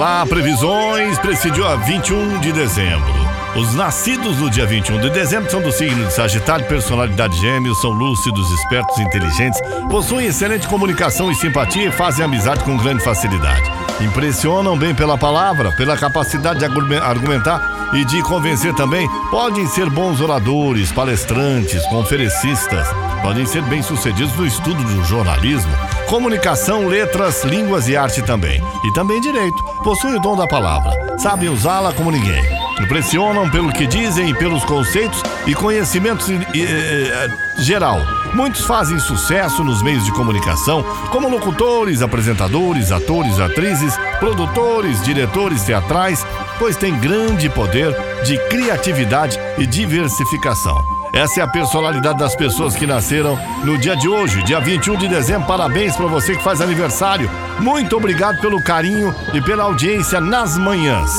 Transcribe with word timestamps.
lá, 0.00 0.24
previsões 0.24 1.18
presidiu 1.18 1.66
a 1.66 1.76
21 1.76 2.40
de 2.40 2.52
dezembro. 2.52 3.12
Os 3.54 3.74
nascidos 3.74 4.38
no 4.38 4.48
dia 4.48 4.64
21 4.64 4.98
de 4.98 5.10
dezembro 5.10 5.50
são 5.50 5.60
do 5.60 5.70
signo 5.70 6.06
de 6.06 6.14
Sagitário, 6.14 6.64
personalidade 6.66 7.38
gêmeos, 7.38 7.82
são 7.82 7.90
lúcidos, 7.90 8.50
espertos, 8.50 8.98
inteligentes, 8.98 9.60
possuem 9.90 10.28
excelente 10.28 10.66
comunicação 10.68 11.30
e 11.30 11.34
simpatia 11.34 11.88
e 11.88 11.92
fazem 11.92 12.24
amizade 12.24 12.64
com 12.64 12.78
grande 12.78 13.04
facilidade. 13.04 13.89
Impressionam 14.00 14.78
bem 14.78 14.94
pela 14.94 15.18
palavra, 15.18 15.72
pela 15.72 15.96
capacidade 15.96 16.58
de 16.58 16.64
argumentar 16.64 17.90
e 17.94 18.04
de 18.04 18.22
convencer 18.22 18.74
também. 18.74 19.08
Podem 19.30 19.66
ser 19.66 19.90
bons 19.90 20.20
oradores, 20.20 20.90
palestrantes, 20.90 21.84
conferencistas, 21.86 22.86
podem 23.22 23.44
ser 23.44 23.62
bem-sucedidos 23.62 24.34
no 24.36 24.46
estudo 24.46 24.82
do 24.82 25.04
jornalismo, 25.04 25.72
comunicação, 26.08 26.86
letras, 26.86 27.44
línguas 27.44 27.88
e 27.88 27.96
arte 27.96 28.22
também. 28.22 28.62
E 28.84 28.92
também 28.92 29.20
direito. 29.20 29.62
Possuem 29.84 30.16
o 30.16 30.20
dom 30.20 30.36
da 30.36 30.46
palavra, 30.46 30.92
sabem 31.18 31.48
usá-la 31.48 31.92
como 31.92 32.10
ninguém 32.10 32.59
Impressionam 32.80 33.48
pelo 33.50 33.72
que 33.72 33.86
dizem, 33.86 34.34
pelos 34.34 34.64
conceitos 34.64 35.22
e 35.46 35.54
conhecimentos 35.54 36.28
eh, 36.30 37.28
geral. 37.58 38.00
Muitos 38.34 38.64
fazem 38.64 38.98
sucesso 38.98 39.62
nos 39.62 39.82
meios 39.82 40.04
de 40.04 40.12
comunicação, 40.12 40.82
como 41.10 41.28
locutores, 41.28 42.00
apresentadores, 42.00 42.90
atores, 42.90 43.38
atrizes, 43.38 43.96
produtores, 44.18 45.02
diretores 45.02 45.62
teatrais, 45.62 46.24
pois 46.58 46.76
têm 46.76 46.98
grande 46.98 47.48
poder 47.50 47.94
de 48.24 48.38
criatividade 48.48 49.38
e 49.58 49.66
diversificação. 49.66 50.76
Essa 51.12 51.40
é 51.40 51.42
a 51.42 51.48
personalidade 51.48 52.18
das 52.18 52.36
pessoas 52.36 52.76
que 52.76 52.86
nasceram 52.86 53.36
no 53.64 53.76
dia 53.76 53.96
de 53.96 54.08
hoje, 54.08 54.42
dia 54.44 54.60
21 54.60 54.96
de 54.96 55.08
dezembro. 55.08 55.46
Parabéns 55.46 55.96
para 55.96 56.06
você 56.06 56.36
que 56.36 56.42
faz 56.42 56.60
aniversário. 56.60 57.28
Muito 57.58 57.96
obrigado 57.96 58.40
pelo 58.40 58.62
carinho 58.62 59.14
e 59.34 59.40
pela 59.42 59.64
audiência 59.64 60.20
nas 60.20 60.56
manhãs. 60.56 61.10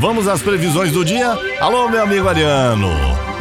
Vamos 0.00 0.26
às 0.26 0.40
previsões 0.40 0.92
do 0.92 1.04
dia? 1.04 1.38
Alô, 1.60 1.86
meu 1.90 2.02
amigo 2.02 2.26
Ariano. 2.26 2.88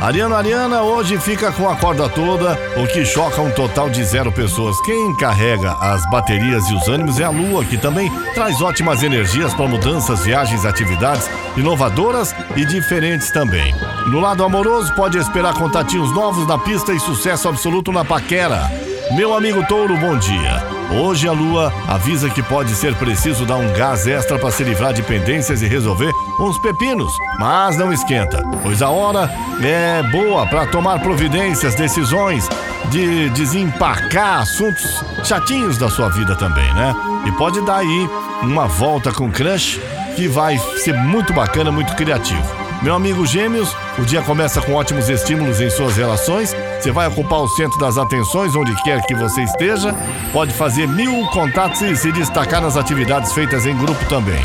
Ariano 0.01 0.35
Ariana 0.35 0.81
hoje 0.81 1.17
fica 1.17 1.53
com 1.53 1.69
a 1.69 1.75
corda 1.77 2.09
toda, 2.09 2.59
o 2.75 2.85
que 2.85 3.05
choca 3.05 3.41
um 3.41 3.49
total 3.49 3.89
de 3.89 4.03
zero 4.03 4.29
pessoas. 4.29 4.75
Quem 4.81 5.15
carrega 5.15 5.71
as 5.79 6.05
baterias 6.09 6.69
e 6.69 6.75
os 6.75 6.89
ânimos 6.89 7.17
é 7.17 7.23
a 7.23 7.29
Lua, 7.29 7.63
que 7.63 7.77
também 7.77 8.11
traz 8.33 8.61
ótimas 8.61 9.01
energias 9.03 9.53
para 9.53 9.69
mudanças, 9.69 10.25
viagens, 10.25 10.65
atividades 10.65 11.29
inovadoras 11.55 12.35
e 12.57 12.65
diferentes 12.65 13.31
também. 13.31 13.73
No 14.07 14.19
lado 14.19 14.43
amoroso, 14.43 14.93
pode 14.95 15.17
esperar 15.17 15.53
contatinhos 15.53 16.13
novos 16.13 16.45
na 16.45 16.57
pista 16.57 16.91
e 16.91 16.99
sucesso 16.99 17.47
absoluto 17.47 17.89
na 17.89 18.03
paquera. 18.03 18.69
Meu 19.15 19.33
amigo 19.33 19.65
Touro, 19.65 19.95
bom 19.95 20.17
dia. 20.17 20.78
Hoje 20.91 21.27
a 21.27 21.31
lua 21.31 21.71
avisa 21.87 22.31
que 22.31 22.41
pode 22.41 22.73
ser 22.73 22.95
preciso 22.95 23.45
dar 23.45 23.57
um 23.57 23.71
gás 23.73 24.07
extra 24.07 24.39
para 24.39 24.49
se 24.49 24.63
livrar 24.63 24.91
de 24.91 25.03
pendências 25.03 25.61
e 25.61 25.67
resolver 25.67 26.11
uns 26.39 26.57
pepinos, 26.57 27.13
mas 27.37 27.77
não 27.77 27.93
esquenta, 27.93 28.41
pois 28.63 28.81
a 28.81 28.89
hora 28.89 29.29
é 29.61 30.01
boa 30.11 30.47
para 30.47 30.65
tomar 30.65 30.99
providências, 30.99 31.75
decisões, 31.75 32.49
de 32.89 33.29
desempacar 33.29 34.39
assuntos 34.39 35.03
chatinhos 35.23 35.77
da 35.77 35.89
sua 35.89 36.09
vida 36.09 36.35
também, 36.35 36.73
né? 36.73 36.95
E 37.27 37.31
pode 37.33 37.61
dar 37.61 37.77
aí 37.77 38.09
uma 38.41 38.65
volta 38.65 39.11
com 39.11 39.29
crush 39.29 39.79
que 40.15 40.27
vai 40.27 40.57
ser 40.57 40.93
muito 40.93 41.33
bacana, 41.33 41.71
muito 41.71 41.95
criativo. 41.95 42.68
Meu 42.81 42.95
amigo 42.95 43.25
Gêmeos, 43.25 43.75
o 43.97 44.05
dia 44.05 44.21
começa 44.21 44.61
com 44.61 44.73
ótimos 44.73 45.09
estímulos 45.09 45.59
em 45.59 45.69
suas 45.69 45.97
relações. 45.97 46.55
Você 46.79 46.91
vai 46.91 47.07
ocupar 47.07 47.39
o 47.39 47.47
centro 47.49 47.77
das 47.77 47.97
atenções 47.97 48.55
onde 48.55 48.73
quer 48.83 49.05
que 49.05 49.13
você 49.13 49.43
esteja. 49.43 49.93
Pode 50.31 50.53
fazer 50.53 50.87
mil 50.87 51.27
contatos 51.27 51.81
e 51.81 51.93
se 51.97 52.09
destacar 52.13 52.61
nas 52.61 52.77
atividades 52.77 53.33
feitas 53.33 53.65
em 53.65 53.75
grupo 53.75 54.03
também. 54.05 54.41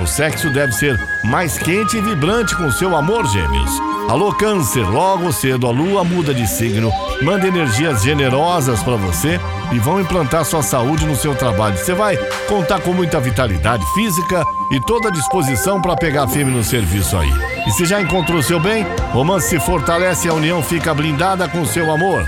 O 0.00 0.06
sexo 0.06 0.50
deve 0.50 0.72
ser 0.72 0.98
mais 1.22 1.56
quente 1.58 1.96
e 1.96 2.00
vibrante 2.00 2.56
com 2.56 2.70
seu 2.72 2.96
amor, 2.96 3.24
Gêmeos. 3.26 3.95
Alô, 4.08 4.32
Câncer, 4.32 4.88
logo 4.88 5.32
cedo 5.32 5.66
a 5.66 5.70
lua 5.72 6.04
muda 6.04 6.32
de 6.32 6.46
signo, 6.46 6.92
manda 7.22 7.48
energias 7.48 8.02
generosas 8.02 8.80
para 8.80 8.94
você 8.94 9.40
e 9.72 9.80
vão 9.80 10.00
implantar 10.00 10.44
sua 10.44 10.62
saúde 10.62 11.04
no 11.04 11.16
seu 11.16 11.34
trabalho. 11.34 11.76
Você 11.76 11.92
vai 11.92 12.16
contar 12.48 12.80
com 12.80 12.92
muita 12.92 13.18
vitalidade 13.18 13.84
física 13.94 14.44
e 14.70 14.80
toda 14.80 15.08
a 15.08 15.12
disposição 15.12 15.82
para 15.82 15.96
pegar 15.96 16.28
firme 16.28 16.52
no 16.52 16.62
serviço 16.62 17.16
aí. 17.16 17.32
E 17.66 17.70
se 17.72 17.84
já 17.84 18.00
encontrou 18.00 18.40
seu 18.44 18.60
bem, 18.60 18.86
romance 19.12 19.48
se 19.48 19.58
fortalece 19.58 20.28
e 20.28 20.30
a 20.30 20.34
união 20.34 20.62
fica 20.62 20.94
blindada 20.94 21.48
com 21.48 21.66
seu 21.66 21.90
amor. 21.90 22.24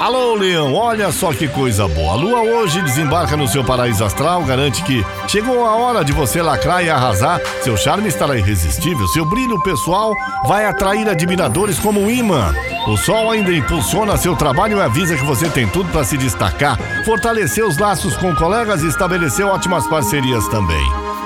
Alô, 0.00 0.34
Leão, 0.34 0.74
olha 0.74 1.12
só 1.12 1.32
que 1.32 1.46
coisa 1.46 1.86
boa. 1.86 2.12
A 2.12 2.16
lua 2.16 2.40
hoje 2.40 2.80
desembarca 2.82 3.36
no 3.36 3.46
seu 3.46 3.62
paraíso 3.62 4.02
astral, 4.02 4.42
garante 4.44 4.82
que 4.82 5.04
chegou 5.28 5.66
a 5.66 5.76
hora 5.76 6.02
de 6.02 6.10
você 6.12 6.40
lacrar 6.40 6.82
e 6.82 6.88
arrasar. 6.88 7.40
Seu 7.62 7.76
charme 7.76 8.08
estará 8.08 8.36
irresistível, 8.36 9.06
seu 9.08 9.26
brilho 9.26 9.60
pessoal 9.62 10.14
vai 10.46 10.64
atrair 10.64 11.06
admiradores 11.06 11.78
como 11.78 12.00
um 12.00 12.10
imã. 12.10 12.54
O 12.88 12.96
sol 12.96 13.30
ainda 13.30 13.52
impulsiona 13.52 14.16
seu 14.16 14.34
trabalho 14.34 14.78
e 14.78 14.82
avisa 14.82 15.16
que 15.16 15.24
você 15.24 15.50
tem 15.50 15.68
tudo 15.68 15.90
para 15.92 16.02
se 16.02 16.16
destacar, 16.16 16.78
fortalecer 17.04 17.64
os 17.64 17.76
laços 17.76 18.16
com 18.16 18.34
colegas 18.34 18.82
e 18.82 18.88
estabelecer 18.88 19.44
ótimas 19.44 19.86
parcerias 19.86 20.48
também. 20.48 20.82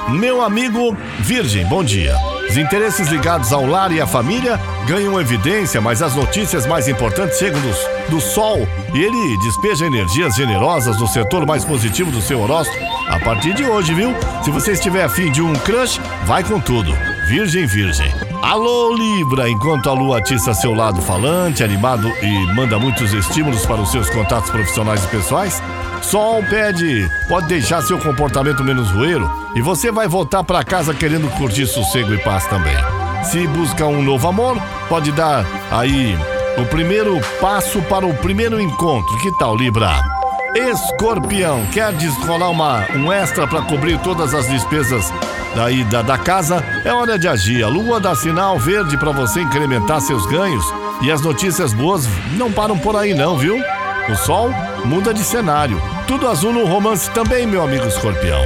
Meu 0.09 0.43
amigo 0.43 0.97
Virgem, 1.21 1.65
bom 1.67 1.85
dia. 1.85 2.34
Os 2.49 2.57
interesses 2.57 3.09
ligados 3.09 3.53
ao 3.53 3.67
lar 3.67 3.91
e 3.91 4.01
à 4.01 4.07
família 4.07 4.61
ganham 4.87 5.21
evidência, 5.21 5.81
mas 5.81 6.03
as 6.03 6.15
notícias 6.15 6.67
mais 6.67 6.87
importantes 6.89 7.39
chegam 7.39 7.61
do, 7.61 8.11
do 8.11 8.21
Sol 8.21 8.69
e 8.95 9.03
ele 9.03 9.39
despeja 9.39 9.87
energias 9.87 10.35
generosas 10.35 10.99
no 10.99 11.09
setor 11.09 11.47
mais 11.47 11.65
positivo 11.65 12.11
do 12.11 12.21
seu 12.21 12.41
horóscopo 12.41 12.85
a 13.09 13.19
partir 13.21 13.55
de 13.55 13.65
hoje, 13.65 13.95
viu? 13.95 14.15
Se 14.43 14.51
você 14.51 14.73
estiver 14.73 15.05
afim 15.05 15.31
de 15.31 15.43
um 15.43 15.53
crush, 15.55 16.01
vai 16.25 16.43
com 16.43 16.61
tudo. 16.61 16.93
Virgem, 17.29 17.67
Virgem. 17.67 18.34
Alô, 18.45 18.95
Libra! 18.95 19.49
Enquanto 19.49 19.89
a 19.89 19.95
lua 19.95 20.19
atiça 20.19 20.53
seu 20.53 20.75
lado 20.75 21.01
falante, 21.01 21.65
animado 21.65 22.07
e 22.23 22.55
manda 22.55 22.79
muitos 22.79 23.11
estímulos 23.15 23.65
para 23.65 23.81
os 23.81 23.91
seus 23.91 24.11
contatos 24.11 24.51
profissionais 24.51 25.03
e 25.03 25.09
pessoais, 25.09 25.63
Sol 26.03 26.45
pede, 26.51 27.11
pode 27.27 27.47
deixar 27.47 27.81
seu 27.81 27.99
comportamento 27.99 28.63
menos 28.63 28.91
roeiro 28.91 29.31
e 29.57 29.63
você 29.63 29.91
vai 29.91 30.07
voltar 30.07 30.45
para 30.45 30.63
casa 30.63 30.93
querendo 30.93 31.27
curtir 31.39 31.67
sossego 31.67 32.13
e 32.13 32.19
paz 32.19 32.47
também. 32.47 32.77
Se 33.23 33.47
busca 33.47 33.87
um 33.87 34.03
novo 34.03 34.29
amor, 34.29 34.61
pode 34.91 35.11
dar 35.13 35.47
aí 35.71 36.15
o 36.59 36.67
primeiro 36.67 37.19
passo 37.41 37.81
para 37.81 38.05
o 38.05 38.13
primeiro 38.13 38.61
encontro. 38.61 39.19
Que 39.23 39.33
tal, 39.39 39.57
Libra? 39.57 40.05
Escorpião, 40.55 41.65
quer 41.73 41.95
descolar 41.95 42.51
uma, 42.51 42.87
um 42.95 43.11
extra 43.11 43.47
para 43.47 43.63
cobrir 43.63 43.99
todas 44.01 44.35
as 44.35 44.47
despesas 44.51 45.11
da 45.55 45.71
ida 45.71 46.03
da 46.03 46.19
casa? 46.19 46.65
É 46.85 46.93
hora 46.93 47.19
de 47.19 47.29
agir. 47.29 47.63
A 47.63 47.69
lua 47.69 48.01
dá 48.01 48.15
sinal 48.15 48.59
verde 48.59 48.97
para 48.97 49.13
você 49.13 49.41
incrementar 49.41 50.01
seus 50.01 50.27
ganhos. 50.27 50.65
E 51.01 51.11
as 51.11 51.21
notícias 51.21 51.73
boas 51.73 52.07
não 52.37 52.53
param 52.53 52.79
por 52.79 52.97
aí, 52.97 53.15
não, 53.15 53.39
viu? 53.39 53.57
O 54.09 54.17
sol 54.17 54.51
muda 54.85 55.15
de 55.15 55.25
cenário. 55.25 55.81
Tudo 56.07 56.29
azul 56.29 56.53
no 56.53 56.67
romance 56.67 57.11
também, 57.11 57.47
meu 57.47 57.63
amigo 57.63 57.87
escorpião. 57.87 58.43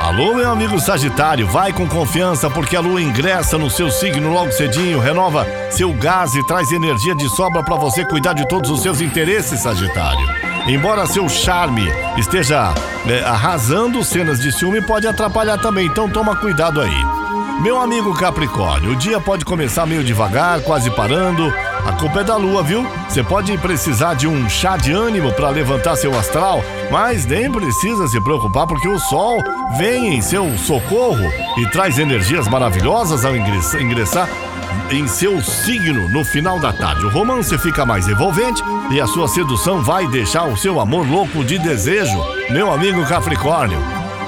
Alô, 0.00 0.34
meu 0.34 0.50
amigo 0.50 0.78
Sagitário, 0.78 1.46
vai 1.46 1.72
com 1.72 1.88
confiança 1.88 2.50
porque 2.50 2.76
a 2.76 2.80
lua 2.80 3.00
ingressa 3.00 3.56
no 3.56 3.70
seu 3.70 3.90
signo 3.90 4.30
logo 4.32 4.52
cedinho, 4.52 5.00
renova 5.00 5.46
seu 5.70 5.94
gás 5.94 6.34
e 6.34 6.46
traz 6.46 6.70
energia 6.72 7.14
de 7.14 7.26
sobra 7.30 7.62
para 7.62 7.76
você 7.76 8.04
cuidar 8.04 8.34
de 8.34 8.46
todos 8.46 8.70
os 8.70 8.82
seus 8.82 9.00
interesses, 9.00 9.60
Sagitário. 9.60 10.43
Embora 10.66 11.06
seu 11.06 11.28
charme 11.28 11.86
esteja 12.16 12.72
é, 13.06 13.22
arrasando, 13.22 14.02
cenas 14.02 14.40
de 14.40 14.50
ciúme 14.50 14.80
pode 14.80 15.06
atrapalhar 15.06 15.58
também, 15.58 15.86
então 15.86 16.08
toma 16.08 16.36
cuidado 16.36 16.80
aí. 16.80 17.24
Meu 17.60 17.78
amigo 17.78 18.14
Capricórnio, 18.14 18.92
o 18.92 18.96
dia 18.96 19.20
pode 19.20 19.44
começar 19.44 19.84
meio 19.84 20.02
devagar, 20.02 20.62
quase 20.62 20.90
parando. 20.90 21.52
A 21.86 21.92
culpa 21.92 22.20
é 22.20 22.24
da 22.24 22.36
lua, 22.36 22.62
viu? 22.62 22.84
Você 23.06 23.22
pode 23.22 23.56
precisar 23.58 24.14
de 24.14 24.26
um 24.26 24.48
chá 24.48 24.78
de 24.78 24.90
ânimo 24.90 25.32
para 25.32 25.50
levantar 25.50 25.96
seu 25.96 26.18
astral, 26.18 26.64
mas 26.90 27.26
nem 27.26 27.52
precisa 27.52 28.08
se 28.08 28.18
preocupar 28.22 28.66
porque 28.66 28.88
o 28.88 28.98
sol 28.98 29.38
vem 29.76 30.14
em 30.14 30.22
seu 30.22 30.56
socorro 30.56 31.30
e 31.58 31.66
traz 31.70 31.98
energias 31.98 32.48
maravilhosas 32.48 33.24
ao 33.24 33.36
ingressar 33.36 34.28
em 34.90 35.06
seu 35.06 35.42
signo 35.42 36.08
no 36.08 36.24
final 36.24 36.58
da 36.58 36.72
tarde. 36.72 37.06
O 37.06 37.10
romance 37.10 37.56
fica 37.58 37.84
mais 37.84 38.08
envolvente 38.08 38.62
e 38.90 39.00
a 39.00 39.06
sua 39.06 39.28
sedução 39.28 39.82
vai 39.82 40.06
deixar 40.08 40.44
o 40.44 40.56
seu 40.56 40.80
amor 40.80 41.08
louco 41.08 41.44
de 41.44 41.58
desejo, 41.58 42.18
meu 42.50 42.72
amigo 42.72 43.04
Capricórnio. 43.06 43.78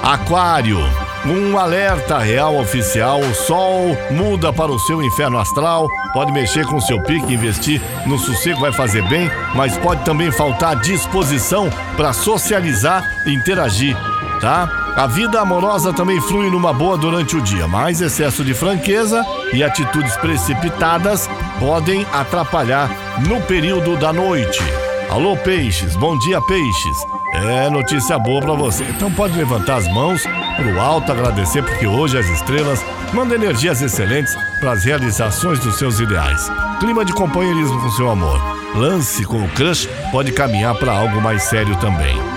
Aquário. 0.03 0.79
Um 1.25 1.57
alerta 1.57 2.19
real 2.19 2.57
oficial: 2.57 3.19
o 3.19 3.33
Sol 3.33 3.97
muda 4.11 4.53
para 4.53 4.71
o 4.71 4.79
seu 4.79 5.03
inferno 5.03 5.37
astral. 5.37 5.89
Pode 6.13 6.31
mexer 6.31 6.65
com 6.65 6.79
seu 6.79 7.01
pique, 7.01 7.33
investir 7.33 7.81
no 8.05 8.17
sossego 8.17 8.61
vai 8.61 8.71
fazer 8.71 9.01
bem, 9.09 9.29
mas 9.53 9.77
pode 9.77 10.05
também 10.05 10.31
faltar 10.31 10.79
disposição 10.79 11.69
para 11.97 12.13
socializar 12.13 13.03
e 13.25 13.33
interagir, 13.33 13.97
tá? 14.39 14.86
A 14.97 15.05
vida 15.05 15.39
amorosa 15.39 15.93
também 15.93 16.19
flui 16.19 16.49
numa 16.49 16.73
boa 16.73 16.97
durante 16.97 17.37
o 17.37 17.41
dia, 17.41 17.67
mas 17.67 18.01
excesso 18.01 18.43
de 18.43 18.55
franqueza 18.55 19.23
e 19.53 19.63
atitudes 19.63 20.17
precipitadas 20.17 21.29
podem 21.59 22.03
atrapalhar 22.11 22.89
no 23.27 23.39
período 23.41 23.95
da 23.95 24.11
noite. 24.11 24.59
Alô, 25.07 25.37
peixes, 25.37 25.95
bom 25.95 26.17
dia, 26.17 26.41
peixes. 26.41 26.97
É 27.35 27.69
notícia 27.69 28.17
boa 28.17 28.41
para 28.41 28.53
você. 28.53 28.85
Então 28.85 29.11
pode 29.11 29.37
levantar 29.37 29.75
as 29.75 29.87
mãos 29.87 30.23
pro 30.55 30.81
alto, 30.81 31.11
agradecer 31.11 31.61
porque 31.61 31.85
hoje 31.85 32.17
as 32.17 32.25
estrelas 32.29 32.83
mandam 33.13 33.35
energias 33.35 33.83
excelentes 33.83 34.35
para 34.59 34.71
as 34.71 34.83
realizações 34.83 35.59
dos 35.59 35.77
seus 35.77 35.99
ideais. 35.99 36.51
Clima 36.79 37.05
de 37.05 37.13
companheirismo 37.13 37.79
com 37.79 37.91
seu 37.91 38.09
amor. 38.09 38.41
Lance 38.73 39.23
com 39.25 39.43
o 39.43 39.49
crush 39.49 39.87
pode 40.11 40.31
caminhar 40.31 40.73
para 40.73 40.91
algo 40.91 41.21
mais 41.21 41.43
sério 41.43 41.75
também. 41.75 42.36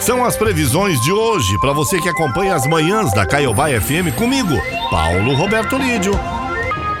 São 0.00 0.24
as 0.24 0.36
previsões 0.36 1.00
de 1.00 1.12
hoje 1.12 1.58
para 1.58 1.72
você 1.72 2.00
que 2.00 2.08
acompanha 2.08 2.54
as 2.54 2.66
manhãs 2.66 3.12
da 3.12 3.26
Caiobá 3.26 3.68
FM 3.68 4.14
comigo, 4.16 4.54
Paulo 4.90 5.34
Roberto 5.34 5.76
Lídio. 5.76 6.12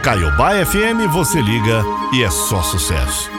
Caiobá 0.02 0.52
FM, 0.64 1.10
você 1.12 1.40
liga 1.40 1.84
e 2.12 2.22
é 2.22 2.30
só 2.30 2.62
sucesso. 2.62 3.35